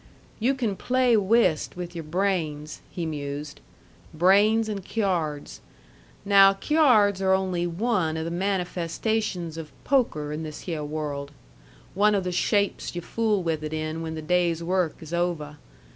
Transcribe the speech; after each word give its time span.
"You 0.39 0.55
can 0.55 0.75
play 0.77 1.15
whist 1.15 1.75
with 1.75 1.93
your 1.93 2.03
brains," 2.03 2.81
he 2.89 3.05
mused, 3.05 3.59
"brains 4.15 4.67
and 4.67 4.83
cyards. 4.83 5.61
Now 6.25 6.57
cyards 6.59 7.21
are 7.21 7.33
only 7.33 7.67
one 7.67 8.17
o' 8.17 8.23
the 8.23 8.31
manifestations 8.31 9.57
of 9.59 9.69
poker 9.83 10.31
in 10.31 10.41
this 10.41 10.63
hyeh 10.63 10.81
world. 10.87 11.33
One 11.93 12.15
o' 12.15 12.19
the 12.19 12.31
shapes 12.31 12.95
yu 12.95 13.01
fool 13.01 13.43
with 13.43 13.63
it 13.63 13.73
in 13.73 14.01
when 14.01 14.15
the 14.15 14.23
day's 14.23 14.63
work 14.63 14.95
is 15.01 15.13
oveh. 15.13 15.57